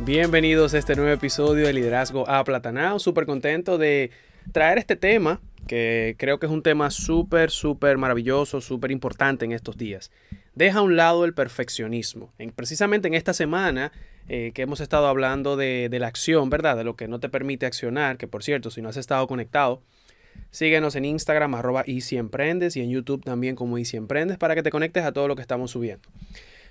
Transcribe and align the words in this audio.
Bienvenidos 0.00 0.74
a 0.74 0.78
este 0.78 0.96
nuevo 0.96 1.12
episodio 1.12 1.66
de 1.66 1.72
Liderazgo 1.72 2.28
Aplatanado. 2.28 2.98
Súper 2.98 3.26
contento 3.26 3.78
de 3.78 4.10
traer 4.50 4.78
este 4.78 4.96
tema, 4.96 5.40
que 5.68 6.16
creo 6.18 6.40
que 6.40 6.46
es 6.46 6.52
un 6.52 6.64
tema 6.64 6.90
súper, 6.90 7.52
súper 7.52 7.96
maravilloso, 7.96 8.60
súper 8.60 8.90
importante 8.90 9.44
en 9.44 9.52
estos 9.52 9.76
días. 9.76 10.10
Deja 10.56 10.80
a 10.80 10.82
un 10.82 10.96
lado 10.96 11.24
el 11.24 11.32
perfeccionismo. 11.32 12.32
En, 12.38 12.50
precisamente 12.50 13.06
en 13.06 13.14
esta 13.14 13.34
semana 13.34 13.92
eh, 14.28 14.50
que 14.52 14.62
hemos 14.62 14.80
estado 14.80 15.06
hablando 15.06 15.56
de, 15.56 15.88
la 15.92 16.08
acción, 16.08 16.50
¿verdad? 16.50 16.76
De 16.76 16.82
lo 16.82 16.96
que 16.96 17.06
no 17.06 17.20
te 17.20 17.28
permite 17.28 17.64
accionar, 17.64 18.16
que 18.16 18.26
por 18.26 18.42
cierto, 18.42 18.72
si 18.72 18.82
no 18.82 18.88
has 18.88 18.96
estado 18.96 19.28
conectado, 19.28 19.80
Síguenos 20.50 20.96
en 20.96 21.04
Instagram, 21.04 21.54
arroba 21.54 21.84
y 21.86 22.00
en 22.10 22.90
YouTube 22.90 23.24
también 23.24 23.54
como 23.54 23.78
Emprendes 23.78 24.36
para 24.36 24.56
que 24.56 24.62
te 24.62 24.70
conectes 24.70 25.04
a 25.04 25.12
todo 25.12 25.28
lo 25.28 25.36
que 25.36 25.42
estamos 25.42 25.70
subiendo. 25.70 26.08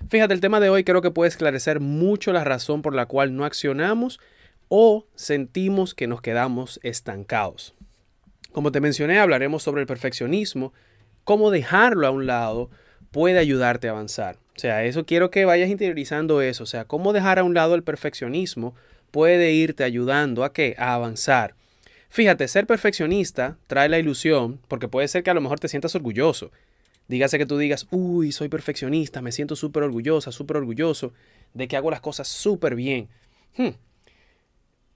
Fíjate, 0.08 0.34
el 0.34 0.40
tema 0.40 0.60
de 0.60 0.68
hoy 0.68 0.84
creo 0.84 1.02
que 1.02 1.10
puede 1.10 1.28
esclarecer 1.28 1.80
mucho 1.80 2.32
la 2.32 2.44
razón 2.44 2.82
por 2.82 2.94
la 2.94 3.06
cual 3.06 3.34
no 3.36 3.44
accionamos 3.44 4.20
o 4.68 5.06
sentimos 5.14 5.94
que 5.94 6.06
nos 6.06 6.20
quedamos 6.20 6.80
estancados. 6.82 7.74
Como 8.52 8.70
te 8.70 8.80
mencioné, 8.80 9.18
hablaremos 9.18 9.62
sobre 9.62 9.80
el 9.80 9.86
perfeccionismo, 9.86 10.72
cómo 11.24 11.50
dejarlo 11.50 12.06
a 12.06 12.10
un 12.10 12.26
lado 12.26 12.70
puede 13.10 13.38
ayudarte 13.38 13.88
a 13.88 13.92
avanzar. 13.92 14.36
O 14.56 14.60
sea, 14.60 14.84
eso 14.84 15.04
quiero 15.06 15.30
que 15.30 15.44
vayas 15.44 15.70
interiorizando 15.70 16.40
eso. 16.40 16.62
O 16.64 16.66
sea, 16.66 16.84
cómo 16.84 17.12
dejar 17.12 17.38
a 17.38 17.44
un 17.44 17.54
lado 17.54 17.74
el 17.74 17.82
perfeccionismo 17.82 18.74
puede 19.10 19.52
irte 19.52 19.84
ayudando 19.84 20.44
a 20.44 20.52
qué? 20.52 20.74
A 20.78 20.94
avanzar. 20.94 21.54
Fíjate, 22.08 22.46
ser 22.46 22.66
perfeccionista 22.66 23.56
trae 23.66 23.88
la 23.88 23.98
ilusión, 23.98 24.60
porque 24.68 24.86
puede 24.86 25.08
ser 25.08 25.24
que 25.24 25.30
a 25.30 25.34
lo 25.34 25.40
mejor 25.40 25.58
te 25.58 25.68
sientas 25.68 25.96
orgulloso. 25.96 26.52
Dígase 27.06 27.38
que 27.38 27.46
tú 27.46 27.58
digas, 27.58 27.86
uy, 27.90 28.32
soy 28.32 28.48
perfeccionista, 28.48 29.20
me 29.20 29.32
siento 29.32 29.56
súper 29.56 29.82
orgullosa, 29.82 30.32
súper 30.32 30.56
orgulloso 30.56 31.12
de 31.52 31.68
que 31.68 31.76
hago 31.76 31.90
las 31.90 32.00
cosas 32.00 32.28
súper 32.28 32.74
bien. 32.74 33.08
Hmm. 33.56 33.76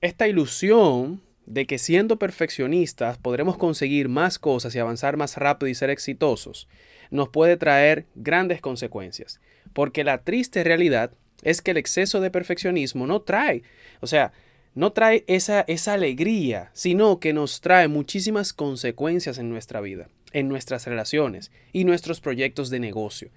Esta 0.00 0.26
ilusión 0.26 1.20
de 1.44 1.66
que 1.66 1.78
siendo 1.78 2.18
perfeccionistas 2.18 3.18
podremos 3.18 3.58
conseguir 3.58 4.08
más 4.08 4.38
cosas 4.38 4.74
y 4.74 4.78
avanzar 4.78 5.16
más 5.16 5.36
rápido 5.36 5.68
y 5.68 5.74
ser 5.74 5.90
exitosos, 5.90 6.68
nos 7.10 7.28
puede 7.28 7.56
traer 7.56 8.06
grandes 8.14 8.60
consecuencias. 8.60 9.40
Porque 9.74 10.02
la 10.02 10.24
triste 10.24 10.64
realidad 10.64 11.12
es 11.42 11.60
que 11.60 11.72
el 11.72 11.76
exceso 11.76 12.20
de 12.20 12.30
perfeccionismo 12.30 13.06
no 13.06 13.20
trae, 13.20 13.62
o 14.00 14.06
sea, 14.06 14.32
no 14.74 14.92
trae 14.92 15.24
esa, 15.26 15.62
esa 15.62 15.94
alegría, 15.94 16.70
sino 16.72 17.20
que 17.20 17.32
nos 17.32 17.60
trae 17.60 17.88
muchísimas 17.88 18.52
consecuencias 18.52 19.38
en 19.38 19.50
nuestra 19.50 19.80
vida 19.80 20.08
en 20.32 20.48
nuestras 20.48 20.86
relaciones 20.86 21.50
y 21.72 21.84
nuestros 21.84 22.20
proyectos 22.20 22.70
de 22.70 22.80
negocio. 22.80 23.30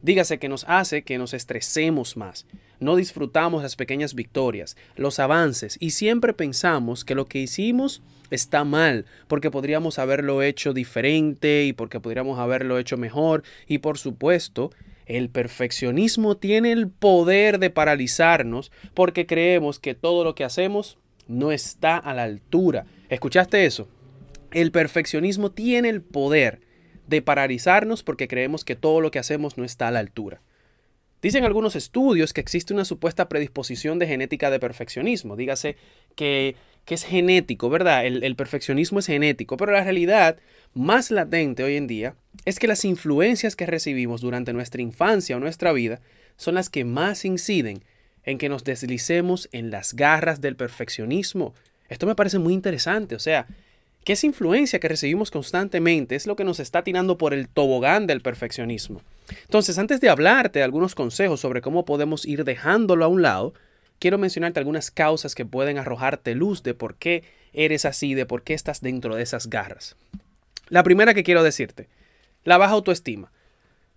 Dígase 0.00 0.38
que 0.38 0.48
nos 0.48 0.64
hace 0.68 1.02
que 1.02 1.18
nos 1.18 1.34
estresemos 1.34 2.16
más, 2.16 2.46
no 2.78 2.94
disfrutamos 2.94 3.64
las 3.64 3.74
pequeñas 3.74 4.14
victorias, 4.14 4.76
los 4.94 5.18
avances 5.18 5.76
y 5.80 5.90
siempre 5.90 6.32
pensamos 6.32 7.04
que 7.04 7.16
lo 7.16 7.26
que 7.26 7.40
hicimos 7.40 8.00
está 8.30 8.62
mal 8.62 9.06
porque 9.26 9.50
podríamos 9.50 9.98
haberlo 9.98 10.42
hecho 10.42 10.72
diferente 10.72 11.64
y 11.64 11.72
porque 11.72 11.98
podríamos 11.98 12.38
haberlo 12.38 12.78
hecho 12.78 12.96
mejor 12.96 13.42
y 13.66 13.78
por 13.78 13.98
supuesto 13.98 14.70
el 15.06 15.30
perfeccionismo 15.30 16.36
tiene 16.36 16.70
el 16.70 16.88
poder 16.88 17.58
de 17.58 17.70
paralizarnos 17.70 18.70
porque 18.94 19.26
creemos 19.26 19.80
que 19.80 19.94
todo 19.94 20.22
lo 20.22 20.36
que 20.36 20.44
hacemos 20.44 20.98
no 21.26 21.50
está 21.50 21.96
a 21.96 22.14
la 22.14 22.22
altura. 22.22 22.86
¿Escuchaste 23.08 23.64
eso? 23.66 23.88
El 24.50 24.72
perfeccionismo 24.72 25.50
tiene 25.50 25.88
el 25.88 26.02
poder 26.02 26.60
de 27.06 27.22
paralizarnos 27.22 28.02
porque 28.02 28.28
creemos 28.28 28.64
que 28.64 28.76
todo 28.76 29.00
lo 29.00 29.10
que 29.10 29.18
hacemos 29.18 29.58
no 29.58 29.64
está 29.64 29.88
a 29.88 29.90
la 29.90 29.98
altura. 29.98 30.40
Dicen 31.20 31.44
algunos 31.44 31.74
estudios 31.74 32.32
que 32.32 32.40
existe 32.40 32.72
una 32.72 32.84
supuesta 32.84 33.28
predisposición 33.28 33.98
de 33.98 34.06
genética 34.06 34.50
de 34.50 34.60
perfeccionismo. 34.60 35.34
Dígase 35.34 35.76
que, 36.14 36.54
es 36.86 37.04
genético, 37.04 37.68
¿verdad? 37.68 38.06
El, 38.06 38.22
el, 38.22 38.36
perfeccionismo 38.36 39.00
es 39.00 39.06
genético, 39.06 39.56
pero 39.56 39.72
la 39.72 39.84
realidad 39.84 40.38
más 40.74 41.10
latente 41.10 41.64
hoy 41.64 41.76
en 41.76 41.86
día 41.86 42.14
es 42.44 42.58
que 42.58 42.68
las 42.68 42.84
influencias 42.84 43.56
que 43.56 43.66
recibimos 43.66 44.20
durante 44.20 44.52
nuestra 44.52 44.80
infancia 44.80 45.36
o 45.36 45.40
nuestra 45.40 45.72
vida 45.72 46.00
son 46.36 46.54
las 46.54 46.70
que 46.70 46.84
más 46.84 47.24
inciden 47.24 47.82
en 48.22 48.38
que 48.38 48.48
nos 48.48 48.64
deslicemos 48.64 49.48
en 49.52 49.70
las 49.70 49.94
garras 49.94 50.40
del 50.40 50.56
perfeccionismo. 50.56 51.54
Esto 51.88 52.06
me 52.06 52.14
parece 52.14 52.38
muy 52.38 52.54
interesante, 52.54 53.14
o 53.16 53.18
sea, 53.18 53.46
que 54.08 54.14
esa 54.14 54.24
influencia 54.24 54.80
que 54.80 54.88
recibimos 54.88 55.30
constantemente 55.30 56.16
es 56.16 56.26
lo 56.26 56.34
que 56.34 56.42
nos 56.42 56.60
está 56.60 56.82
tirando 56.82 57.18
por 57.18 57.34
el 57.34 57.46
tobogán 57.46 58.06
del 58.06 58.22
perfeccionismo. 58.22 59.02
Entonces, 59.42 59.76
antes 59.76 60.00
de 60.00 60.08
hablarte 60.08 60.60
de 60.60 60.64
algunos 60.64 60.94
consejos 60.94 61.40
sobre 61.40 61.60
cómo 61.60 61.84
podemos 61.84 62.24
ir 62.24 62.44
dejándolo 62.44 63.04
a 63.04 63.08
un 63.08 63.20
lado, 63.20 63.52
quiero 63.98 64.16
mencionarte 64.16 64.60
algunas 64.60 64.90
causas 64.90 65.34
que 65.34 65.44
pueden 65.44 65.76
arrojarte 65.76 66.34
luz 66.34 66.62
de 66.62 66.72
por 66.72 66.94
qué 66.94 67.22
eres 67.52 67.84
así, 67.84 68.14
de 68.14 68.24
por 68.24 68.44
qué 68.44 68.54
estás 68.54 68.80
dentro 68.80 69.14
de 69.14 69.22
esas 69.22 69.50
garras. 69.50 69.94
La 70.70 70.82
primera 70.82 71.12
que 71.12 71.22
quiero 71.22 71.42
decirte, 71.42 71.90
la 72.44 72.56
baja 72.56 72.72
autoestima. 72.72 73.30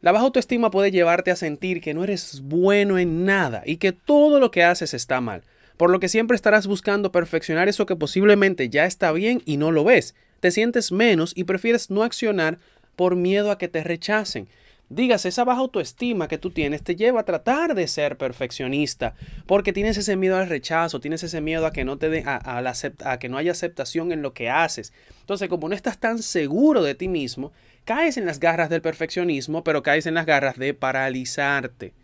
La 0.02 0.12
baja 0.12 0.26
autoestima 0.26 0.72
puede 0.72 0.92
llevarte 0.92 1.32
a 1.32 1.38
sentir 1.38 1.80
que 1.80 1.94
no 1.94 2.04
eres 2.04 2.42
bueno 2.42 3.00
en 3.00 3.24
nada 3.24 3.64
y 3.66 3.78
que 3.78 3.94
todo 3.94 4.42
lo 4.42 4.52
que 4.52 4.66
haces 4.66 4.94
está 4.94 5.22
mal 5.22 5.44
por 5.82 5.90
lo 5.90 6.00
que 6.00 6.10
siempre 6.10 6.36
estarás 6.36 6.68
buscando 6.68 7.12
perfeccionar 7.12 7.68
eso 7.68 7.88
que 7.88 7.96
posiblemente 7.96 8.70
ya 8.70 8.86
está 8.86 9.12
bien 9.12 9.42
y 9.48 9.58
no 9.58 9.72
lo 9.72 9.84
ves. 9.84 10.14
Te 10.40 10.52
sientes 10.52 10.92
menos 10.92 11.34
y 11.36 11.46
prefieres 11.46 11.90
no 11.90 12.04
accionar 12.04 12.60
por 12.96 13.16
miedo 13.16 13.50
a 13.50 13.58
que 13.58 13.68
te 13.68 13.84
rechacen. 13.84 14.48
Digas, 14.90 15.26
esa 15.26 15.44
baja 15.44 15.62
autoestima 15.62 16.28
que 16.28 16.38
tú 16.38 16.52
tienes 16.52 16.84
te 16.84 16.96
lleva 16.96 17.22
a 17.22 17.26
tratar 17.26 17.74
de 17.74 17.88
ser 17.88 18.16
perfeccionista, 18.16 19.16
porque 19.48 19.74
tienes 19.74 19.98
ese 19.98 20.16
miedo 20.18 20.38
al 20.38 20.50
rechazo, 20.50 21.00
tienes 21.00 21.24
ese 21.24 21.42
miedo 21.42 21.66
a 21.66 21.74
que 21.74 21.84
no 21.84 21.98
te 21.98 22.26
a, 22.28 22.74
a 23.04 23.18
que 23.18 23.30
no 23.30 23.38
haya 23.38 23.52
aceptación 23.52 24.12
en 24.12 24.22
lo 24.22 24.36
que 24.36 24.52
haces. 24.52 24.94
Entonces, 25.22 25.50
como 25.50 25.68
no 25.68 25.74
estás 25.74 25.98
tan 25.98 26.22
seguro 26.22 26.84
de 26.84 26.94
ti 26.94 27.08
mismo, 27.08 27.54
caes 27.86 28.18
en 28.18 28.28
las 28.28 28.40
garras 28.40 28.70
del 28.70 28.84
perfeccionismo, 28.84 29.64
pero 29.64 29.82
caes 29.82 30.06
en 30.06 30.14
las 30.14 30.28
garras 30.28 30.60
de 30.60 30.76
paralizarte. 30.76 31.96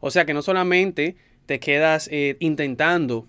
O 0.00 0.10
sea 0.10 0.24
que 0.24 0.32
no 0.32 0.40
solamente 0.40 1.16
te 1.50 1.58
quedas 1.58 2.08
eh, 2.12 2.36
intentando 2.38 3.26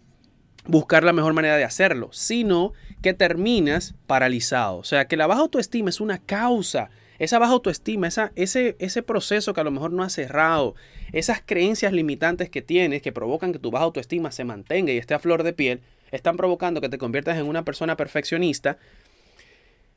buscar 0.67 1.03
la 1.03 1.11
mejor 1.11 1.33
manera 1.33 1.57
de 1.57 1.63
hacerlo, 1.63 2.09
sino 2.11 2.71
que 3.01 3.15
terminas 3.15 3.95
paralizado. 4.05 4.77
O 4.77 4.83
sea, 4.83 5.07
que 5.07 5.17
la 5.17 5.25
baja 5.25 5.41
autoestima 5.41 5.89
es 5.89 5.99
una 5.99 6.19
causa. 6.19 6.91
Esa 7.17 7.39
baja 7.39 7.53
autoestima, 7.53 8.07
esa, 8.07 8.31
ese, 8.35 8.75
ese 8.77 9.01
proceso 9.01 9.55
que 9.55 9.61
a 9.61 9.63
lo 9.63 9.71
mejor 9.71 9.91
no 9.91 10.03
ha 10.03 10.09
cerrado, 10.11 10.75
esas 11.13 11.41
creencias 11.43 11.93
limitantes 11.93 12.51
que 12.51 12.61
tienes 12.61 13.01
que 13.01 13.11
provocan 13.11 13.53
que 13.53 13.57
tu 13.57 13.71
baja 13.71 13.85
autoestima 13.85 14.31
se 14.31 14.43
mantenga 14.43 14.91
y 14.91 14.99
esté 14.99 15.15
a 15.15 15.19
flor 15.19 15.41
de 15.41 15.53
piel, 15.53 15.81
están 16.11 16.37
provocando 16.37 16.79
que 16.79 16.89
te 16.89 16.99
conviertas 16.99 17.39
en 17.39 17.47
una 17.47 17.65
persona 17.65 17.97
perfeccionista. 17.97 18.77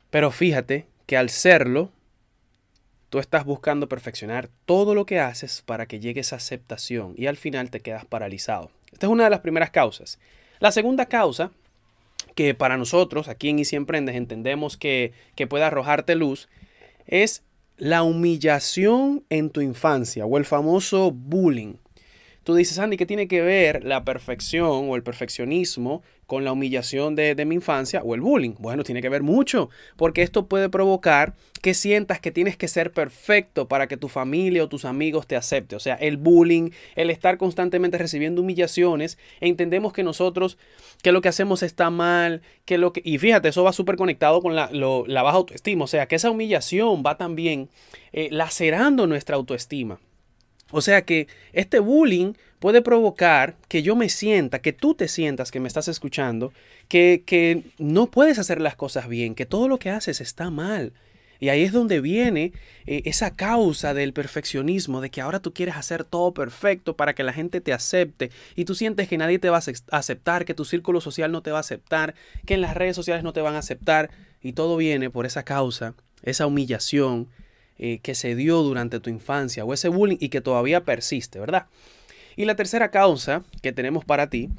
Pero 0.09 0.31
fíjate 0.31 0.87
que 1.05 1.19
al 1.19 1.29
serlo, 1.29 1.93
Tú 3.15 3.21
estás 3.21 3.45
buscando 3.45 3.89
perfeccionar 3.89 4.49
todo 4.67 4.93
lo 4.93 5.07
que 5.07 5.21
haces 5.21 5.63
para 5.65 5.87
que 5.87 6.01
llegue 6.01 6.23
esa 6.23 6.35
aceptación 6.35 7.15
y 7.17 7.27
al 7.27 7.37
final 7.37 7.71
te 7.71 7.79
quedas 7.79 8.05
paralizado. 8.05 8.73
Esta 8.93 9.07
es 9.07 9.13
una 9.13 9.23
de 9.23 9.31
las 9.31 9.39
primeras 9.39 9.71
causas. 9.71 10.19
La 10.59 10.73
segunda 10.73 11.07
causa, 11.07 11.53
que 12.35 12.55
para 12.55 12.77
nosotros 12.77 13.29
aquí 13.29 13.51
en 13.51 13.61
Easy 13.61 13.77
Emprendes 13.77 14.17
entendemos 14.17 14.77
que, 14.77 15.13
que 15.37 15.47
puede 15.47 15.63
arrojarte 15.63 16.17
luz, 16.17 16.49
es 17.07 17.45
la 17.77 18.03
humillación 18.03 19.23
en 19.31 19.51
tu 19.51 19.61
infancia 19.61 20.27
o 20.27 20.37
el 20.37 20.45
famoso 20.45 21.13
bullying. 21.13 21.75
Tú 22.43 22.57
dices, 22.57 22.81
Andy, 22.81 22.97
¿qué 22.97 23.07
tiene 23.07 23.29
que 23.29 23.43
ver 23.43 23.85
la 23.85 24.05
perfección 24.05 24.91
o 24.91 24.97
el 24.97 25.05
perfeccionismo 25.05 26.03
con 26.27 26.45
la 26.45 26.53
humillación 26.53 27.15
de, 27.15 27.45
mi 27.45 27.55
infancia 27.55 28.03
o 28.03 28.15
el 28.15 28.21
bullying? 28.21 28.55
Bueno, 28.59 28.85
tiene 28.85 29.03
que 29.03 29.09
ver 29.09 29.23
mucho, 29.23 29.71
porque 29.97 30.23
esto 30.23 30.47
puede 30.47 30.69
provocar 30.69 31.35
que 31.63 31.75
sientas 31.75 32.21
que 32.21 32.31
tienes 32.31 32.57
que 32.57 32.69
ser 32.69 32.93
perfecto 32.93 33.69
para 33.69 33.87
que 33.87 33.97
tu 33.97 34.09
familia 34.09 34.65
o 34.65 34.69
tus 34.69 34.85
amigos 34.85 35.27
te 35.27 35.37
acepten. 35.37 35.77
O 35.77 35.81
sea, 35.81 35.95
el 35.95 36.17
bullying, 36.17 36.71
el 36.95 37.11
estar 37.11 37.39
constantemente 37.39 37.97
recibiendo 37.97 38.43
humillaciones, 38.43 39.19
entendemos 39.41 39.93
que 39.93 40.03
nosotros, 40.03 40.59
que 41.03 41.13
lo 41.13 41.21
que 41.21 41.29
hacemos 41.29 41.63
está 41.63 41.91
mal, 41.91 42.43
que 42.65 42.79
lo 42.79 42.93
que... 42.93 43.01
Y 43.05 43.19
fíjate, 43.19 43.49
eso 43.49 43.65
va 43.65 43.73
súper 43.73 43.97
conectado 43.97 44.43
con 44.43 44.55
la, 44.55 44.69
baja 45.23 45.37
autoestima. 45.37 45.85
O 45.85 45.89
sea, 45.89 46.07
que 46.07 46.17
esa 46.17 46.31
humillación 46.31 47.03
va 47.05 47.17
también 47.17 47.71
eh, 48.13 48.29
lacerando 48.31 49.07
nuestra 49.07 49.37
autoestima. 49.37 49.99
O 50.71 50.81
sea 50.81 51.03
que 51.03 51.29
este 51.53 51.79
bullying 51.79 52.35
puede 52.59 52.83
provocar 52.83 53.57
que 53.69 53.83
yo 53.83 53.97
me 53.97 54.09
sienta, 54.09 54.61
que 54.61 54.73
tú 54.73 54.95
te 54.95 55.09
sientas 55.09 55.51
que 55.51 55.61
me 55.61 55.69
estás 55.69 55.89
escuchando, 55.89 56.53
que, 56.89 57.23
que 57.27 57.65
no 57.79 58.07
puedes 58.07 58.39
hacer 58.39 58.61
las 58.61 58.75
cosas 58.75 59.09
bien, 59.09 59.35
que 59.35 59.47
todo 59.47 59.69
lo 59.69 59.79
que 59.79 59.91
haces 59.91 60.21
está 60.21 60.51
mal. 60.51 60.93
Y 61.41 61.51
ahí 61.51 61.63
es 61.63 61.73
donde 61.73 62.01
viene 62.01 62.53
eh, 62.87 63.03
esa 63.05 63.37
causa 63.37 63.93
del 63.93 64.15
perfeccionismo, 64.15 65.03
de 65.03 65.11
que 65.11 65.21
ahora 65.21 65.41
tú 65.41 65.53
quieres 65.53 65.77
hacer 65.77 66.05
todo 66.05 66.33
perfecto 66.33 66.97
para 66.97 67.15
que 67.15 67.23
la 67.23 67.33
gente 67.33 67.61
te 67.61 67.73
acepte 67.73 68.31
y 68.57 68.65
tú 68.65 68.75
sientes 68.75 69.09
que 69.09 69.19
nadie 69.19 69.39
te 69.39 69.51
va 69.51 69.59
a 69.59 69.99
aceptar, 69.99 70.45
que 70.45 70.55
tu 70.55 70.65
círculo 70.65 71.03
social 71.03 71.33
no 71.33 71.43
te 71.43 71.51
va 71.51 71.59
a 71.59 71.61
aceptar, 71.61 72.15
que 72.47 72.55
en 72.55 72.61
las 72.63 72.75
redes 72.75 72.97
sociales 72.97 73.25
no 73.25 73.33
te 73.33 73.43
van 73.43 73.57
a 73.57 73.59
aceptar. 73.59 74.11
Y 74.41 74.55
todo 74.55 74.77
viene 74.77 75.11
por 75.11 75.27
esa 75.27 75.43
causa, 75.43 75.95
esa 76.23 76.47
humillación 76.47 77.29
eh, 77.79 77.99
que 78.03 78.15
se 78.15 78.35
dio 78.35 78.63
durante 78.63 79.01
tu 79.01 79.11
infancia 79.11 79.65
o 79.65 79.75
ese 79.75 79.89
bullying 79.89 80.19
y 80.21 80.29
que 80.29 80.41
todavía 80.41 80.85
persiste, 80.85 81.41
¿verdad? 81.41 81.67
Y 82.37 82.45
la 82.45 82.57
tercera 82.57 82.91
causa 82.91 83.45
que 83.63 83.73
tenemos 83.73 84.05
para 84.05 84.31
ti 84.31 84.51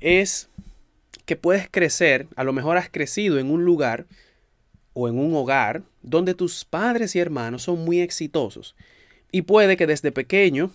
es 0.00 0.48
que 1.24 1.36
puedes 1.36 1.68
crecer, 1.70 2.26
a 2.36 2.44
lo 2.44 2.52
mejor 2.52 2.76
has 2.76 2.88
crecido 2.90 3.38
en 3.38 3.50
un 3.50 3.64
lugar 3.64 4.06
o 4.94 5.08
en 5.08 5.18
un 5.18 5.34
hogar 5.34 5.82
donde 6.02 6.34
tus 6.34 6.64
padres 6.64 7.14
y 7.16 7.20
hermanos 7.20 7.62
son 7.62 7.84
muy 7.84 8.00
exitosos. 8.00 8.74
Y 9.30 9.42
puede 9.42 9.76
que 9.76 9.86
desde 9.86 10.12
pequeño 10.12 10.70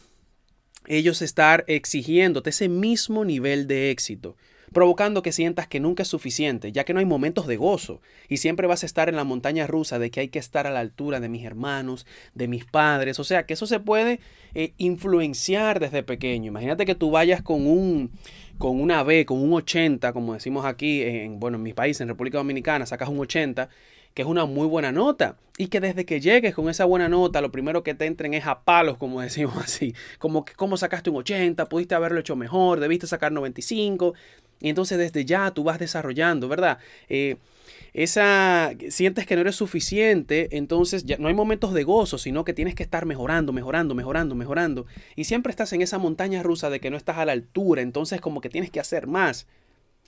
ellos 0.88 1.22
estar 1.22 1.64
exigiéndote 1.68 2.50
ese 2.50 2.70
mismo 2.70 3.26
nivel 3.26 3.68
de 3.68 3.92
éxito 3.92 4.36
provocando 4.74 5.22
que 5.22 5.32
sientas 5.32 5.68
que 5.68 5.80
nunca 5.80 6.04
es 6.04 6.10
suficiente, 6.10 6.72
ya 6.72 6.84
que 6.84 6.94
no 6.94 7.00
hay 7.00 7.06
momentos 7.06 7.48
de 7.48 7.58
gozo 7.58 8.02
y 8.28 8.38
siempre 8.38 8.68
vas 8.68 8.84
a 8.84 8.86
estar 8.86 9.10
en 9.10 9.16
la 9.16 9.24
montaña 9.24 9.68
rusa 9.68 10.00
de 10.00 10.12
que 10.12 10.20
hay 10.20 10.28
que 10.28 10.40
estar 10.40 10.68
a 10.68 10.72
la 10.72 10.80
altura 10.80 11.20
de 11.20 11.30
mis 11.30 11.46
hermanos, 11.46 12.06
de 12.34 12.48
mis 12.48 12.66
padres, 12.66 13.20
o 13.20 13.24
sea 13.24 13.46
que 13.46 13.54
eso 13.54 13.68
se 13.68 13.80
puede 13.80 14.20
eh, 14.54 14.74
influenciar 14.78 15.80
desde 15.80 16.04
pequeño. 16.04 16.48
Imagínate 16.48 16.86
que 16.86 16.96
tú 16.96 17.12
vayas 17.12 17.42
con 17.42 17.66
un 17.66 18.12
con 18.58 18.80
una 18.82 19.04
B, 19.04 19.26
con 19.26 19.40
un 19.40 19.54
80, 19.54 20.14
como 20.14 20.34
decimos 20.34 20.66
aquí 20.66 21.02
en 21.04 21.40
bueno, 21.40 21.58
en 21.58 21.64
mi 21.64 21.74
país, 21.74 22.00
en 22.02 22.08
República 22.08 22.38
Dominicana, 22.38 22.86
sacas 22.86 23.10
un 23.10 23.20
80 23.20 23.70
que 24.18 24.24
es 24.24 24.28
una 24.28 24.46
muy 24.46 24.66
buena 24.66 24.92
nota. 24.92 25.36
Y 25.60 25.68
que 25.68 25.80
desde 25.80 26.04
que 26.04 26.20
llegues 26.20 26.56
con 26.56 26.70
esa 26.70 26.86
buena 26.86 27.08
nota, 27.08 27.40
lo 27.40 27.52
primero 27.52 27.84
que 27.84 27.94
te 27.94 28.08
entren 28.08 28.34
es 28.34 28.48
a 28.48 28.62
palos, 28.64 28.98
como 28.98 29.22
decimos 29.22 29.56
así, 29.58 29.94
como 30.18 30.44
que 30.44 30.56
cómo 30.56 30.76
sacaste 30.76 31.12
un 31.12 31.18
80, 31.18 31.70
pudiste 31.70 31.94
haberlo 31.94 32.20
hecho 32.20 32.36
mejor, 32.36 32.80
debiste 32.80 33.06
sacar 33.06 33.32
95 33.32 34.16
y 34.60 34.70
entonces 34.70 34.98
desde 34.98 35.24
ya 35.24 35.52
tú 35.52 35.64
vas 35.64 35.78
desarrollando, 35.78 36.48
¿verdad? 36.48 36.80
Eh, 37.10 37.38
esa 37.94 38.72
sientes 38.90 39.26
que 39.26 39.36
no 39.36 39.42
eres 39.42 39.56
suficiente, 39.56 40.56
entonces 40.58 41.06
ya 41.06 41.18
no 41.18 41.28
hay 41.28 41.34
momentos 41.34 41.74
de 41.74 41.84
gozo, 41.84 42.18
sino 42.18 42.44
que 42.44 42.54
tienes 42.54 42.76
que 42.76 42.84
estar 42.84 43.06
mejorando, 43.06 43.54
mejorando, 43.54 43.96
mejorando, 43.96 44.36
mejorando. 44.36 44.86
Y 45.16 45.26
siempre 45.26 45.52
estás 45.52 45.74
en 45.74 45.82
esa 45.82 45.98
montaña 45.98 46.44
rusa 46.44 46.70
de 46.70 46.80
que 46.80 46.90
no 46.90 46.98
estás 46.98 47.18
a 47.18 47.26
la 47.26 47.32
altura, 47.32 47.82
entonces 47.82 48.22
como 48.22 48.42
que 48.42 48.50
tienes 48.50 48.72
que 48.72 48.80
hacer 48.80 49.08
más. 49.08 49.48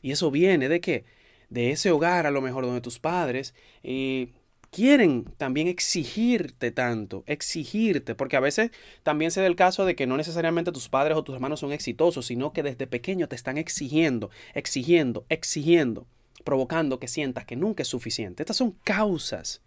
Y 0.01 0.11
eso 0.11 0.31
viene 0.31 0.69
de 0.69 0.81
qué? 0.81 1.05
De 1.49 1.71
ese 1.71 1.91
hogar 1.91 2.25
a 2.25 2.31
lo 2.31 2.41
mejor 2.41 2.65
donde 2.65 2.81
tus 2.81 2.99
padres 2.99 3.55
eh, 3.83 4.29
quieren 4.71 5.25
también 5.37 5.67
exigirte 5.67 6.71
tanto, 6.71 7.23
exigirte, 7.27 8.15
porque 8.15 8.37
a 8.37 8.39
veces 8.39 8.71
también 9.03 9.31
se 9.31 9.41
da 9.41 9.47
el 9.47 9.55
caso 9.55 9.85
de 9.85 9.95
que 9.95 10.07
no 10.07 10.17
necesariamente 10.17 10.71
tus 10.71 10.89
padres 10.89 11.17
o 11.17 11.23
tus 11.23 11.35
hermanos 11.35 11.59
son 11.59 11.71
exitosos, 11.71 12.27
sino 12.27 12.53
que 12.53 12.63
desde 12.63 12.87
pequeño 12.87 13.27
te 13.27 13.35
están 13.35 13.57
exigiendo, 13.57 14.29
exigiendo, 14.53 15.25
exigiendo, 15.29 16.07
provocando 16.49 16.99
que 16.99 17.07
sientas 17.07 17.45
que 17.45 17.55
nunca 17.55 17.83
es 17.83 17.87
suficiente. 17.87 18.41
Estas 18.41 18.57
son 18.57 18.71
causas. 18.83 19.61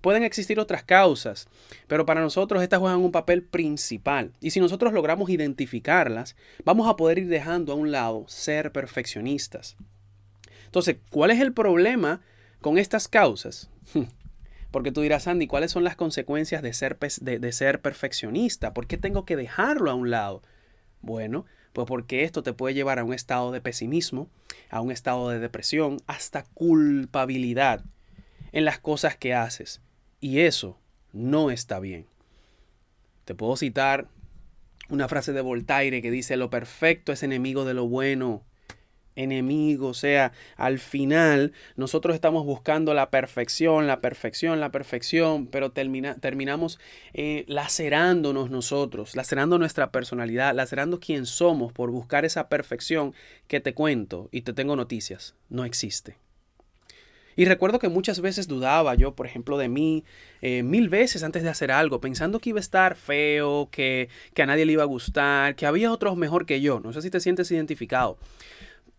Pueden 0.00 0.22
existir 0.22 0.58
otras 0.58 0.82
causas, 0.82 1.46
pero 1.88 2.06
para 2.06 2.22
nosotros 2.22 2.62
estas 2.62 2.80
juegan 2.80 3.00
un 3.00 3.12
papel 3.12 3.42
principal. 3.42 4.32
Y 4.40 4.52
si 4.52 4.58
nosotros 4.58 4.94
logramos 4.94 5.28
identificarlas, 5.28 6.34
vamos 6.64 6.88
a 6.88 6.96
poder 6.96 7.18
ir 7.18 7.28
dejando 7.28 7.74
a 7.74 7.76
un 7.76 7.92
lado 7.92 8.24
ser 8.28 8.72
perfeccionistas. 8.72 9.76
Entonces, 10.64 10.96
¿cuál 11.10 11.32
es 11.32 11.40
el 11.42 11.52
problema 11.52 12.22
con 12.62 12.78
estas 12.78 13.08
causas? 13.08 13.68
Porque 14.70 14.92
tú 14.92 15.02
dirás, 15.02 15.26
Andy, 15.26 15.46
¿cuáles 15.46 15.70
son 15.70 15.84
las 15.84 15.96
consecuencias 15.96 16.62
de 16.62 16.72
ser, 16.72 16.98
de, 16.98 17.52
ser 17.52 17.82
perfeccionista? 17.82 18.72
¿Por 18.72 18.86
qué 18.86 18.96
tengo 18.96 19.26
que 19.26 19.36
dejarlo 19.36 19.90
a 19.90 19.94
un 19.94 20.08
lado? 20.08 20.42
Bueno, 21.02 21.44
pues 21.76 21.86
porque 21.86 22.24
esto 22.24 22.42
te 22.42 22.54
puede 22.54 22.72
llevar 22.72 22.98
a 22.98 23.04
un 23.04 23.12
estado 23.12 23.52
de 23.52 23.60
pesimismo, 23.60 24.30
a 24.70 24.80
un 24.80 24.90
estado 24.90 25.28
de 25.28 25.38
depresión, 25.38 25.98
hasta 26.06 26.44
culpabilidad 26.54 27.84
en 28.52 28.64
las 28.64 28.78
cosas 28.78 29.14
que 29.14 29.34
haces. 29.34 29.82
Y 30.18 30.40
eso 30.40 30.78
no 31.12 31.50
está 31.50 31.78
bien. 31.78 32.06
Te 33.26 33.34
puedo 33.34 33.58
citar 33.58 34.08
una 34.88 35.06
frase 35.06 35.34
de 35.34 35.42
Voltaire 35.42 36.00
que 36.00 36.10
dice, 36.10 36.38
lo 36.38 36.48
perfecto 36.48 37.12
es 37.12 37.22
enemigo 37.22 37.66
de 37.66 37.74
lo 37.74 37.86
bueno 37.86 38.42
enemigo. 39.16 39.88
O 39.88 39.94
sea, 39.94 40.32
al 40.56 40.78
final 40.78 41.52
nosotros 41.74 42.14
estamos 42.14 42.44
buscando 42.44 42.94
la 42.94 43.10
perfección, 43.10 43.86
la 43.86 44.00
perfección, 44.00 44.60
la 44.60 44.70
perfección, 44.70 45.46
pero 45.48 45.72
terminamos 45.72 46.78
eh, 47.14 47.44
lacerándonos 47.48 48.50
nosotros, 48.50 49.16
lacerando 49.16 49.58
nuestra 49.58 49.90
personalidad, 49.90 50.54
lacerando 50.54 51.00
quién 51.00 51.26
somos 51.26 51.72
por 51.72 51.90
buscar 51.90 52.24
esa 52.24 52.48
perfección 52.48 53.14
que 53.48 53.60
te 53.60 53.74
cuento 53.74 54.28
y 54.30 54.42
te 54.42 54.52
tengo 54.52 54.76
noticias. 54.76 55.34
No 55.48 55.64
existe. 55.64 56.16
Y 57.38 57.44
recuerdo 57.44 57.78
que 57.78 57.90
muchas 57.90 58.20
veces 58.20 58.48
dudaba 58.48 58.94
yo, 58.94 59.14
por 59.14 59.26
ejemplo, 59.26 59.58
de 59.58 59.68
mí, 59.68 60.04
eh, 60.40 60.62
mil 60.62 60.88
veces 60.88 61.22
antes 61.22 61.42
de 61.42 61.50
hacer 61.50 61.70
algo, 61.70 62.00
pensando 62.00 62.40
que 62.40 62.48
iba 62.48 62.58
a 62.58 62.60
estar 62.60 62.96
feo, 62.96 63.68
que, 63.70 64.08
que 64.32 64.42
a 64.42 64.46
nadie 64.46 64.64
le 64.64 64.72
iba 64.72 64.82
a 64.82 64.86
gustar, 64.86 65.54
que 65.54 65.66
había 65.66 65.92
otros 65.92 66.16
mejor 66.16 66.46
que 66.46 66.62
yo. 66.62 66.80
No 66.80 66.94
sé 66.94 67.02
si 67.02 67.10
te 67.10 67.20
sientes 67.20 67.50
identificado. 67.50 68.16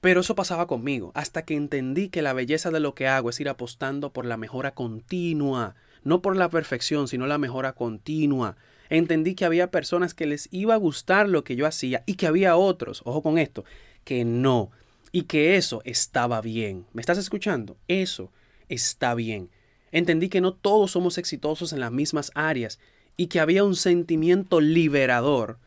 Pero 0.01 0.21
eso 0.21 0.35
pasaba 0.35 0.67
conmigo, 0.67 1.11
hasta 1.15 1.43
que 1.43 1.55
entendí 1.55 2.09
que 2.09 2.21
la 2.21 2.33
belleza 2.33 2.69
de 2.69 2.79
lo 2.79 2.93
que 2.93 3.07
hago 3.07 3.29
es 3.29 3.39
ir 3.39 3.49
apostando 3.49 4.13
por 4.13 4.25
la 4.25 4.37
mejora 4.37 4.75
continua, 4.75 5.75
no 6.03 6.21
por 6.21 6.35
la 6.35 6.49
perfección, 6.49 7.07
sino 7.07 7.25
la 7.25 7.37
mejora 7.39 7.73
continua. 7.73 8.57
Entendí 8.89 9.33
que 9.33 9.45
había 9.45 9.71
personas 9.71 10.13
que 10.13 10.27
les 10.27 10.47
iba 10.51 10.75
a 10.75 10.77
gustar 10.77 11.27
lo 11.27 11.43
que 11.43 11.55
yo 11.55 11.65
hacía 11.65 12.03
y 12.05 12.13
que 12.13 12.27
había 12.27 12.55
otros, 12.55 13.01
ojo 13.05 13.23
con 13.23 13.37
esto, 13.37 13.65
que 14.03 14.23
no, 14.23 14.71
y 15.11 15.23
que 15.23 15.57
eso 15.57 15.81
estaba 15.83 16.41
bien. 16.41 16.85
¿Me 16.93 17.01
estás 17.01 17.17
escuchando? 17.17 17.75
Eso 17.87 18.31
está 18.69 19.15
bien. 19.15 19.49
Entendí 19.91 20.29
que 20.29 20.41
no 20.41 20.53
todos 20.53 20.91
somos 20.91 21.17
exitosos 21.17 21.73
en 21.73 21.79
las 21.79 21.91
mismas 21.91 22.31
áreas 22.35 22.79
y 23.15 23.27
que 23.27 23.39
había 23.39 23.63
un 23.63 23.75
sentimiento 23.75 24.61
liberador 24.61 25.57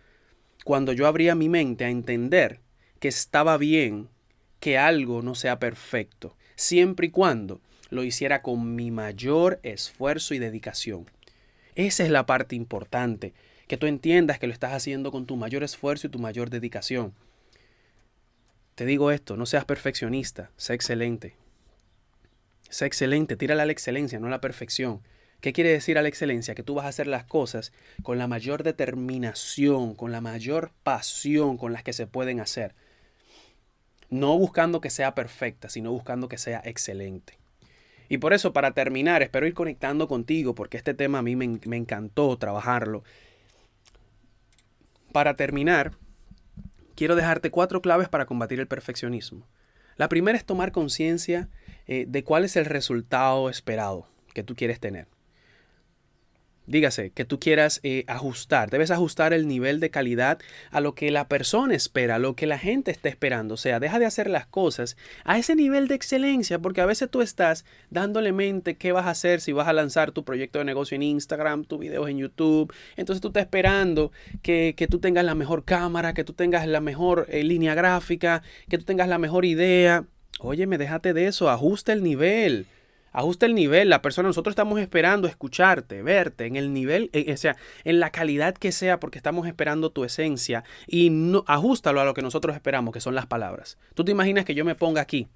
cuando 0.65 0.93
yo 0.93 1.07
abría 1.07 1.35
mi 1.35 1.49
mente 1.49 1.85
a 1.85 1.91
entender 1.91 2.61
que 3.01 3.09
estaba 3.09 3.57
bien 3.57 4.09
que 4.61 4.79
algo 4.79 5.23
no 5.23 5.35
sea 5.35 5.59
perfecto, 5.59 6.37
siempre 6.55 7.09
y 7.09 7.11
cuando 7.11 7.61
lo 7.89 8.05
hiciera 8.05 8.43
con 8.43 8.77
mi 8.77 8.91
mayor 8.91 9.59
esfuerzo 9.63 10.35
y 10.35 10.39
dedicación. 10.39 11.11
Esa 11.75 12.05
es 12.05 12.11
la 12.11 12.27
parte 12.27 12.55
importante, 12.55 13.33
que 13.67 13.77
tú 13.77 13.87
entiendas 13.87 14.39
que 14.39 14.47
lo 14.47 14.53
estás 14.53 14.73
haciendo 14.73 15.11
con 15.11 15.27
tu 15.27 15.37
mayor 15.37 15.63
esfuerzo 15.63 16.07
y 16.07 16.11
tu 16.11 16.19
mayor 16.19 16.51
dedicación. 16.51 17.15
Te 18.75 18.85
digo 18.85 19.11
esto, 19.11 19.37
no 19.37 19.47
seas 19.47 19.65
perfeccionista, 19.65 20.51
sé 20.57 20.75
excelente. 20.75 21.35
Sé 22.69 22.87
excelente, 22.87 23.37
tírala 23.37 23.65
a 23.65 23.67
la 23.67 23.73
excelencia, 23.73 24.21
no 24.21 24.29
a 24.29 24.31
la 24.31 24.41
perfección. 24.41 25.01
¿Qué 25.41 25.53
quiere 25.53 25.71
decir 25.71 25.99
a 25.99 26.03
la 26.03 26.09
excelencia? 26.09 26.55
Que 26.55 26.63
tú 26.63 26.75
vas 26.75 26.85
a 26.85 26.89
hacer 26.89 27.07
las 27.07 27.25
cosas 27.25 27.73
con 28.03 28.19
la 28.19 28.29
mayor 28.29 28.63
determinación, 28.63 29.95
con 29.95 30.13
la 30.13 30.21
mayor 30.21 30.71
pasión 30.83 31.57
con 31.57 31.73
las 31.73 31.83
que 31.83 31.93
se 31.93 32.07
pueden 32.07 32.41
hacer 32.41 32.75
no 34.11 34.37
buscando 34.39 34.81
que 34.81 34.91
sea 34.91 35.15
perfecta, 35.15 35.69
sino 35.69 35.93
buscando 35.93 36.29
que 36.29 36.39
sea 36.39 36.61
excelente. 36.65 37.39
Y 38.09 38.19
por 38.19 38.33
eso, 38.33 38.53
para 38.53 38.73
terminar, 38.73 39.23
espero 39.23 39.47
ir 39.47 39.55
conectando 39.55 40.09
contigo, 40.09 40.55
porque 40.55 40.77
este 40.77 40.95
tema 40.95 41.19
a 41.19 41.23
mí 41.23 41.37
me, 41.37 41.77
encantó 41.77 42.37
trabajarlo. 42.37 43.05
Para 45.13 45.37
terminar, 45.37 45.93
quiero 46.97 47.15
dejarte 47.15 47.51
cuatro 47.51 47.81
claves 47.81 48.09
para 48.09 48.27
combatir 48.27 48.59
el 48.59 48.67
perfeccionismo. 48.67 49.47
La 49.97 50.09
primera 50.09 50.37
es 50.37 50.45
tomar 50.45 50.73
conciencia 50.73 51.49
eh, 51.87 52.05
de 52.09 52.25
cuál 52.25 52.45
es 52.45 52.57
el 52.57 52.65
resultado 52.65 53.49
esperado 53.49 54.07
que 54.35 54.43
tú 54.43 54.57
quieres 54.57 54.81
tener 54.81 55.07
dígase, 56.71 57.11
que 57.11 57.25
tú 57.25 57.41
quieras 57.41 57.81
eh, 57.83 58.05
ajustar. 58.07 58.71
Debes 58.71 58.91
ajustar 58.91 59.33
el 59.33 59.49
nivel 59.49 59.81
de 59.81 59.91
calidad 59.91 60.39
a 60.71 60.81
lo 60.81 60.95
que 60.95 61.11
la 61.11 61.29
persona 61.29 61.75
espera, 61.75 62.17
a 62.17 62.19
lo 62.19 62.35
que 62.35 62.47
la 62.47 62.59
gente 62.59 62.91
está 62.91 63.09
esperando. 63.09 63.55
O 63.55 63.57
sea, 63.57 63.81
deja 63.81 63.99
de 63.99 64.07
hacer 64.07 64.31
las 64.31 64.47
cosas 64.47 64.97
a 65.25 65.39
ese 65.39 65.57
nivel 65.57 65.89
de 65.89 65.97
excelencia, 65.97 66.59
porque 66.59 66.81
a 66.81 66.87
veces 66.87 67.11
tú 67.11 67.23
estás 67.23 67.65
dándole 67.91 68.33
mente 68.33 68.77
qué 68.77 68.93
vas 68.93 69.07
a 69.07 69.11
hacer 69.11 69.41
si 69.41 69.53
vas 69.53 69.69
a 69.69 69.73
lanzar 69.73 70.13
tu 70.13 70.25
proyecto 70.25 70.61
de 70.61 70.65
negocio 70.65 70.95
en 70.95 71.03
Instagram, 71.03 71.65
tus 71.65 71.81
videos 71.81 72.09
en 72.09 72.19
YouTube. 72.19 72.73
Entonces 72.97 73.21
tú 73.21 73.29
estás 73.29 73.43
esperando 73.43 74.13
que, 74.43 74.75
tú 74.89 75.01
tengas 75.01 75.25
la 75.25 75.35
mejor 75.35 75.65
cámara, 75.65 76.15
que 76.15 76.25
tú 76.25 76.33
tengas 76.33 76.67
la 76.67 76.81
mejor 76.81 77.27
eh, 77.29 77.43
línea 77.43 77.75
gráfica, 77.75 78.43
que 78.69 78.79
tú 78.79 78.85
tengas 78.85 79.09
la 79.09 79.19
mejor 79.19 79.45
idea. 79.45 80.05
Óyeme, 80.39 80.79
déjate 80.79 81.13
de 81.13 81.27
eso, 81.27 81.51
ajusta 81.51 81.93
el 81.93 82.03
nivel. 82.03 82.67
Ajusta 83.13 83.47
el 83.47 83.55
nivel, 83.55 83.89
la 83.89 84.03
persona, 84.03 84.29
nosotros 84.29 84.53
estamos 84.53 84.81
esperando 84.81 85.27
escucharte, 85.27 86.03
verte, 86.03 86.47
en 86.47 86.57
el 86.57 86.73
nivel, 86.73 87.11
o 87.33 87.37
sea, 87.37 87.57
en 87.85 87.99
la 87.99 88.11
calidad 88.11 88.55
que 88.55 88.73
sea, 88.73 89.01
porque 89.01 89.19
estamos 89.19 89.47
esperando 89.47 89.91
tu 89.91 90.05
esencia 90.05 90.65
y 90.87 91.11
no, 91.11 91.45
ajustalo 91.47 92.01
a 92.01 92.05
lo 92.05 92.15
que 92.15 92.23
nosotros 92.23 92.55
esperamos, 92.55 92.95
que 92.95 93.01
son 93.01 93.15
las 93.15 93.27
palabras. 93.27 93.79
Tú 93.95 94.05
te 94.05 94.13
imaginas 94.13 94.45
que 94.45 94.55
yo 94.55 94.65
me 94.65 94.75
ponga 94.75 95.01
aquí 95.01 95.29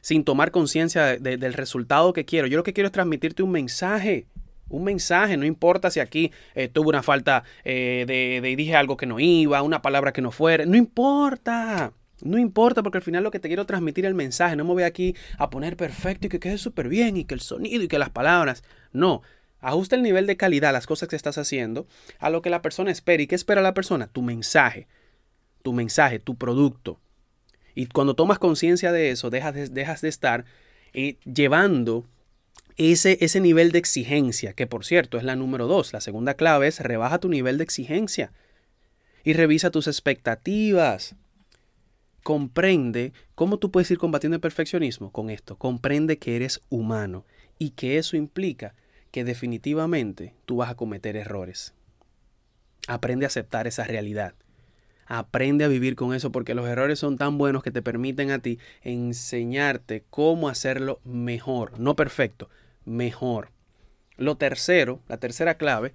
sin 0.00 0.22
tomar 0.22 0.50
conciencia 0.50 1.16
del 1.18 1.54
resultado 1.54 2.12
que 2.12 2.26
quiero. 2.26 2.46
Yo 2.46 2.58
lo 2.58 2.62
que 2.62 2.74
quiero 2.74 2.88
es 2.88 2.92
transmitirte 2.92 3.42
un 3.42 3.50
mensaje. 3.50 4.26
Un 4.68 4.84
mensaje, 4.84 5.38
no 5.38 5.46
importa 5.46 5.90
si 5.90 6.00
aquí 6.00 6.30
eh, 6.54 6.68
tuve 6.68 6.88
una 6.88 7.02
falta 7.02 7.44
eh, 7.64 8.04
de, 8.06 8.40
de 8.42 8.56
dije 8.56 8.76
algo 8.76 8.98
que 8.98 9.06
no 9.06 9.18
iba, 9.18 9.62
una 9.62 9.80
palabra 9.80 10.12
que 10.12 10.20
no 10.20 10.30
fuera, 10.30 10.66
no 10.66 10.76
importa. 10.76 11.92
No 12.22 12.38
importa 12.38 12.82
porque 12.82 12.98
al 12.98 13.02
final 13.02 13.24
lo 13.24 13.30
que 13.30 13.40
te 13.40 13.48
quiero 13.48 13.66
transmitir 13.66 14.04
es 14.04 14.08
el 14.08 14.14
mensaje. 14.14 14.56
No 14.56 14.64
me 14.64 14.72
voy 14.72 14.82
aquí 14.84 15.16
a 15.38 15.50
poner 15.50 15.76
perfecto 15.76 16.26
y 16.26 16.30
que 16.30 16.40
quede 16.40 16.58
súper 16.58 16.88
bien 16.88 17.16
y 17.16 17.24
que 17.24 17.34
el 17.34 17.40
sonido 17.40 17.82
y 17.82 17.88
que 17.88 17.98
las 17.98 18.10
palabras. 18.10 18.62
No. 18.92 19.22
Ajusta 19.60 19.96
el 19.96 20.02
nivel 20.02 20.26
de 20.26 20.36
calidad, 20.36 20.72
las 20.72 20.86
cosas 20.86 21.08
que 21.08 21.16
estás 21.16 21.38
haciendo, 21.38 21.86
a 22.18 22.28
lo 22.28 22.42
que 22.42 22.50
la 22.50 22.62
persona 22.62 22.90
espera. 22.90 23.22
¿Y 23.22 23.26
qué 23.26 23.34
espera 23.34 23.62
la 23.62 23.74
persona? 23.74 24.06
Tu 24.08 24.22
mensaje. 24.22 24.86
Tu 25.62 25.72
mensaje, 25.72 26.18
tu 26.18 26.36
producto. 26.36 27.00
Y 27.74 27.86
cuando 27.86 28.14
tomas 28.14 28.38
conciencia 28.38 28.92
de 28.92 29.10
eso, 29.10 29.30
dejas 29.30 29.54
de, 29.54 29.68
dejas 29.68 30.00
de 30.02 30.08
estar 30.08 30.44
eh, 30.92 31.16
llevando 31.24 32.04
ese, 32.76 33.18
ese 33.20 33.40
nivel 33.40 33.72
de 33.72 33.78
exigencia, 33.78 34.52
que 34.52 34.66
por 34.66 34.84
cierto 34.84 35.18
es 35.18 35.24
la 35.24 35.34
número 35.34 35.66
dos. 35.66 35.92
La 35.92 36.00
segunda 36.00 36.34
clave 36.34 36.68
es 36.68 36.80
rebaja 36.80 37.18
tu 37.18 37.28
nivel 37.28 37.58
de 37.58 37.64
exigencia 37.64 38.32
y 39.24 39.32
revisa 39.32 39.70
tus 39.70 39.86
expectativas 39.88 41.16
comprende 42.24 43.12
cómo 43.34 43.58
tú 43.58 43.70
puedes 43.70 43.90
ir 43.90 43.98
combatiendo 43.98 44.34
el 44.34 44.40
perfeccionismo 44.40 45.12
con 45.12 45.30
esto. 45.30 45.56
Comprende 45.56 46.18
que 46.18 46.34
eres 46.34 46.62
humano 46.70 47.24
y 47.58 47.70
que 47.70 47.98
eso 47.98 48.16
implica 48.16 48.74
que 49.12 49.24
definitivamente 49.24 50.34
tú 50.46 50.56
vas 50.56 50.70
a 50.70 50.74
cometer 50.74 51.16
errores. 51.16 51.74
Aprende 52.88 53.26
a 53.26 53.28
aceptar 53.28 53.66
esa 53.66 53.84
realidad. 53.84 54.34
Aprende 55.06 55.64
a 55.64 55.68
vivir 55.68 55.96
con 55.96 56.14
eso 56.14 56.32
porque 56.32 56.54
los 56.54 56.66
errores 56.66 56.98
son 56.98 57.18
tan 57.18 57.36
buenos 57.36 57.62
que 57.62 57.70
te 57.70 57.82
permiten 57.82 58.30
a 58.30 58.38
ti 58.38 58.58
enseñarte 58.82 60.02
cómo 60.08 60.48
hacerlo 60.48 61.00
mejor, 61.04 61.78
no 61.78 61.94
perfecto, 61.94 62.48
mejor. 62.86 63.50
Lo 64.16 64.38
tercero, 64.38 65.00
la 65.08 65.18
tercera 65.18 65.58
clave, 65.58 65.92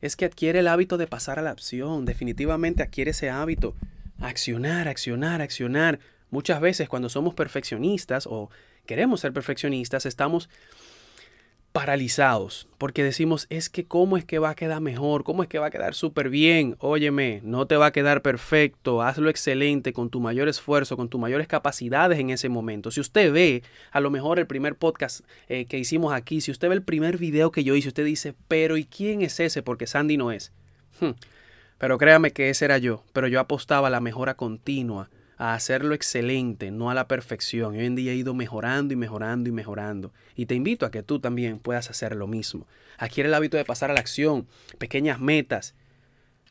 es 0.00 0.14
que 0.14 0.26
adquiere 0.26 0.60
el 0.60 0.68
hábito 0.68 0.96
de 0.96 1.08
pasar 1.08 1.40
a 1.40 1.42
la 1.42 1.50
acción. 1.50 2.04
Definitivamente 2.04 2.84
adquiere 2.84 3.10
ese 3.10 3.30
hábito 3.30 3.74
accionar, 4.22 4.88
accionar, 4.88 5.42
accionar. 5.42 5.98
Muchas 6.30 6.60
veces 6.60 6.88
cuando 6.88 7.08
somos 7.08 7.34
perfeccionistas 7.34 8.26
o 8.26 8.50
queremos 8.86 9.20
ser 9.20 9.32
perfeccionistas, 9.32 10.06
estamos 10.06 10.48
paralizados 11.72 12.68
porque 12.76 13.02
decimos, 13.02 13.46
es 13.48 13.70
que 13.70 13.86
cómo 13.86 14.18
es 14.18 14.26
que 14.26 14.38
va 14.38 14.50
a 14.50 14.54
quedar 14.54 14.80
mejor, 14.82 15.24
cómo 15.24 15.42
es 15.42 15.48
que 15.48 15.58
va 15.58 15.66
a 15.66 15.70
quedar 15.70 15.94
súper 15.94 16.28
bien. 16.28 16.76
Óyeme, 16.78 17.40
no 17.44 17.66
te 17.66 17.76
va 17.76 17.86
a 17.86 17.92
quedar 17.92 18.22
perfecto, 18.22 19.02
hazlo 19.02 19.30
excelente 19.30 19.92
con 19.92 20.10
tu 20.10 20.20
mayor 20.20 20.48
esfuerzo, 20.48 20.96
con 20.96 21.08
tus 21.08 21.20
mayores 21.20 21.48
capacidades 21.48 22.18
en 22.18 22.30
ese 22.30 22.48
momento. 22.48 22.90
Si 22.90 23.00
usted 23.00 23.32
ve 23.32 23.62
a 23.90 24.00
lo 24.00 24.10
mejor 24.10 24.38
el 24.38 24.46
primer 24.46 24.76
podcast 24.76 25.20
eh, 25.48 25.64
que 25.66 25.78
hicimos 25.78 26.12
aquí, 26.12 26.40
si 26.40 26.50
usted 26.50 26.68
ve 26.68 26.74
el 26.74 26.82
primer 26.82 27.16
video 27.16 27.50
que 27.50 27.64
yo 27.64 27.74
hice, 27.74 27.88
usted 27.88 28.04
dice, 28.04 28.34
pero 28.48 28.76
¿y 28.76 28.84
quién 28.84 29.22
es 29.22 29.40
ese? 29.40 29.62
Porque 29.62 29.86
Sandy 29.86 30.16
no 30.16 30.30
es. 30.30 30.52
Hmm. 31.00 31.12
Pero 31.82 31.98
créame 31.98 32.30
que 32.30 32.48
ese 32.48 32.64
era 32.66 32.78
yo, 32.78 33.02
pero 33.12 33.26
yo 33.26 33.40
apostaba 33.40 33.88
a 33.88 33.90
la 33.90 33.98
mejora 33.98 34.36
continua, 34.36 35.10
a 35.36 35.54
hacerlo 35.54 35.96
excelente, 35.96 36.70
no 36.70 36.90
a 36.90 36.94
la 36.94 37.08
perfección. 37.08 37.74
Hoy 37.74 37.84
en 37.84 37.96
día 37.96 38.12
he 38.12 38.14
ido 38.14 38.34
mejorando 38.34 38.94
y 38.94 38.96
mejorando 38.96 39.48
y 39.48 39.52
mejorando. 39.52 40.12
Y 40.36 40.46
te 40.46 40.54
invito 40.54 40.86
a 40.86 40.92
que 40.92 41.02
tú 41.02 41.18
también 41.18 41.58
puedas 41.58 41.90
hacer 41.90 42.14
lo 42.14 42.28
mismo. 42.28 42.68
Adquiere 42.98 43.28
el 43.28 43.34
hábito 43.34 43.56
de 43.56 43.64
pasar 43.64 43.90
a 43.90 43.94
la 43.94 43.98
acción, 43.98 44.46
pequeñas 44.78 45.18
metas, 45.18 45.74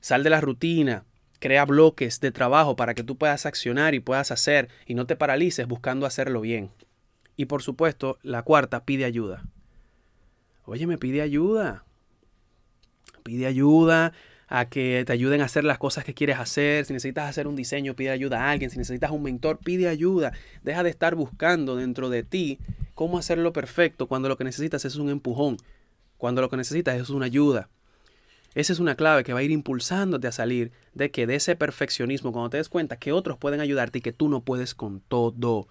sal 0.01 0.21
de 0.23 0.31
la 0.31 0.41
rutina, 0.41 1.05
crea 1.39 1.63
bloques 1.63 2.19
de 2.19 2.33
trabajo 2.33 2.75
para 2.75 2.93
que 2.93 3.03
tú 3.03 3.15
puedas 3.15 3.45
accionar 3.45 3.95
y 3.95 4.01
puedas 4.01 4.31
hacer 4.31 4.67
y 4.85 4.95
no 4.95 5.05
te 5.05 5.15
paralices 5.15 5.65
buscando 5.65 6.05
hacerlo 6.05 6.41
bien. 6.41 6.71
Y 7.37 7.45
por 7.45 7.61
supuesto, 7.61 8.19
la 8.21 8.43
cuarta, 8.43 8.83
pide 8.83 9.05
ayuda. 9.05 9.45
Oye, 10.65 10.87
me 10.87 10.97
pide 10.97 11.21
ayuda. 11.21 11.85
Pide 13.23 13.45
ayuda, 13.45 14.11
a 14.51 14.65
que 14.65 15.03
te 15.07 15.13
ayuden 15.13 15.39
a 15.39 15.45
hacer 15.45 15.63
las 15.63 15.77
cosas 15.77 16.03
que 16.03 16.13
quieres 16.13 16.37
hacer. 16.37 16.85
Si 16.85 16.91
necesitas 16.91 17.29
hacer 17.29 17.47
un 17.47 17.55
diseño, 17.55 17.95
pide 17.95 18.09
ayuda 18.09 18.43
a 18.43 18.51
alguien. 18.51 18.69
Si 18.69 18.77
necesitas 18.77 19.09
un 19.09 19.23
mentor, 19.23 19.59
pide 19.63 19.87
ayuda. 19.87 20.33
Deja 20.61 20.83
de 20.83 20.89
estar 20.89 21.15
buscando 21.15 21.77
dentro 21.77 22.09
de 22.09 22.23
ti 22.23 22.59
cómo 22.93 23.17
hacerlo 23.17 23.53
perfecto 23.53 24.07
cuando 24.07 24.27
lo 24.27 24.37
que 24.37 24.43
necesitas 24.43 24.83
es 24.83 24.97
un 24.97 25.09
empujón, 25.09 25.55
cuando 26.17 26.41
lo 26.41 26.49
que 26.49 26.57
necesitas 26.57 26.99
es 26.99 27.09
una 27.09 27.27
ayuda. 27.27 27.69
Esa 28.53 28.73
es 28.73 28.79
una 28.79 28.95
clave 28.95 29.23
que 29.23 29.31
va 29.31 29.39
a 29.39 29.43
ir 29.43 29.51
impulsándote 29.51 30.27
a 30.27 30.33
salir 30.33 30.73
de 30.93 31.11
que 31.11 31.25
de 31.27 31.35
ese 31.35 31.55
perfeccionismo, 31.55 32.33
cuando 32.33 32.49
te 32.49 32.57
des 32.57 32.67
cuenta 32.67 32.97
que 32.97 33.13
otros 33.13 33.37
pueden 33.37 33.61
ayudarte 33.61 33.99
y 33.99 34.01
que 34.01 34.11
tú 34.11 34.27
no 34.27 34.41
puedes 34.41 34.75
con 34.75 34.99
todo. 34.99 35.69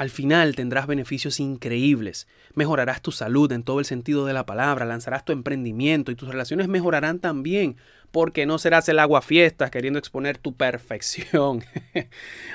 Al 0.00 0.08
final 0.08 0.56
tendrás 0.56 0.86
beneficios 0.86 1.40
increíbles. 1.40 2.26
Mejorarás 2.54 3.02
tu 3.02 3.12
salud 3.12 3.52
en 3.52 3.62
todo 3.62 3.80
el 3.80 3.84
sentido 3.84 4.24
de 4.24 4.32
la 4.32 4.46
palabra, 4.46 4.86
lanzarás 4.86 5.26
tu 5.26 5.32
emprendimiento 5.32 6.10
y 6.10 6.14
tus 6.14 6.30
relaciones 6.30 6.68
mejorarán 6.68 7.18
también, 7.18 7.76
porque 8.10 8.46
no 8.46 8.56
serás 8.56 8.88
el 8.88 8.98
agua 8.98 9.20
fiestas 9.20 9.70
queriendo 9.70 9.98
exponer 9.98 10.38
tu 10.38 10.56
perfección 10.56 11.62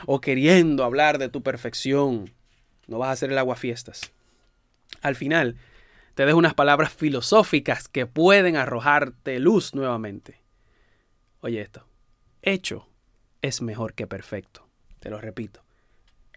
o 0.08 0.22
queriendo 0.22 0.84
hablar 0.84 1.20
de 1.20 1.30
tu 1.30 1.44
perfección. 1.44 2.34
No 2.88 2.98
vas 2.98 3.12
a 3.12 3.16
ser 3.16 3.32
el 3.32 3.38
agua 3.38 3.56
fiestas. 3.56 4.12
Al 5.04 5.16
final, 5.16 5.56
te 6.16 6.26
dejo 6.26 6.40
unas 6.40 6.56
palabras 6.56 6.94
filosóficas 6.94 7.88
que 7.88 8.08
pueden 8.08 8.56
arrojarte 8.56 9.38
luz 9.38 9.76
nuevamente. 9.76 10.42
Oye 11.42 11.62
esto, 11.62 11.86
hecho 12.42 12.88
es 13.44 13.62
mejor 13.62 13.94
que 13.94 14.08
perfecto. 14.08 14.68
Te 14.98 15.12
lo 15.12 15.22
repito, 15.22 15.64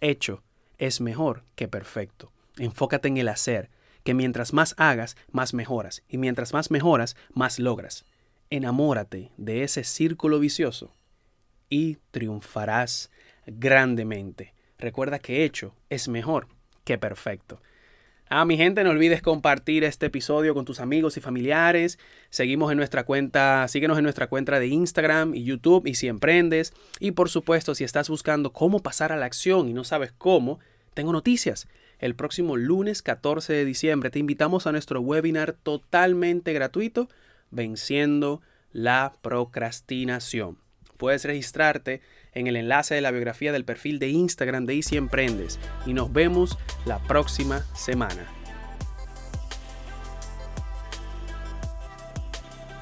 hecho 0.03 0.43
es 0.79 1.01
mejor 1.01 1.45
que 1.55 1.69
perfecto. 1.69 2.33
Enfócate 2.57 3.09
en 3.09 3.19
el 3.19 3.29
hacer, 3.29 3.71
que 4.05 4.15
mientras 4.15 4.53
más 4.53 4.75
hagas, 4.79 5.17
más 5.31 5.55
mejoras, 5.55 6.03
y 6.09 6.19
mientras 6.19 6.53
más 6.53 6.71
mejoras, 6.71 7.17
más 7.33 7.59
logras. 7.59 8.05
Enamórate 8.51 9.31
de 9.37 9.63
ese 9.63 9.85
círculo 9.85 10.39
vicioso 10.39 10.95
y 11.69 11.99
triunfarás 12.11 13.11
grandemente. 13.47 14.55
Recuerda 14.79 15.19
que 15.19 15.45
hecho 15.45 15.75
es 15.91 16.09
mejor 16.09 16.49
que 16.85 16.97
perfecto. 16.97 17.61
Ah, 18.31 18.45
mi 18.45 18.59
gente, 18.59 18.85
no 18.85 18.91
olvides 18.91 19.23
compartir 19.23 19.85
este 19.85 20.07
episodio 20.07 20.53
con 20.53 20.67
tus 20.67 20.81
amigos 20.81 21.17
y 21.17 21.23
familiares. 21.23 21.99
Seguimos 22.29 22.71
en 22.71 22.77
nuestra 22.77 23.05
cuenta, 23.05 23.67
síguenos 23.69 23.97
en 23.97 24.05
nuestra 24.05 24.27
cuenta 24.27 24.61
de 24.61 24.67
Instagram 24.67 25.35
y 25.35 25.45
YouTube 25.45 25.87
y 25.87 25.95
si 25.95 26.09
emprendes. 26.09 26.75
Y 27.01 27.13
por 27.13 27.31
supuesto, 27.31 27.75
si 27.75 27.85
estás 27.85 28.11
buscando 28.11 28.53
cómo 28.53 28.81
pasar 28.81 29.13
a 29.13 29.17
la 29.17 29.25
acción 29.25 29.71
y 29.71 29.73
no 29.73 29.83
sabes 29.83 30.13
cómo, 30.13 30.59
tengo 30.93 31.11
noticias. 31.11 31.69
El 32.01 32.15
próximo 32.15 32.59
lunes 32.59 33.01
14 33.01 33.55
de 33.55 33.65
diciembre 33.65 34.11
te 34.11 34.19
invitamos 34.19 34.67
a 34.67 34.73
nuestro 34.73 35.01
webinar 35.01 35.55
totalmente 35.55 36.53
gratuito, 36.53 37.09
Venciendo 37.51 38.43
la 38.73 39.15
procrastinación. 39.23 40.59
Puedes 40.99 41.25
registrarte 41.25 42.03
en 42.39 42.47
el 42.47 42.57
enlace 42.57 42.95
de 42.95 43.01
la 43.01 43.11
biografía 43.11 43.53
del 43.53 43.65
perfil 43.65 43.99
de 43.99 44.09
Instagram 44.09 44.65
de 44.65 44.77
Easy 44.77 44.97
Emprendes 44.97 45.59
y 45.87 45.93
nos 45.93 46.13
vemos 46.13 46.59
la 46.87 46.99
próxima 47.01 47.65
semana. 47.75 48.38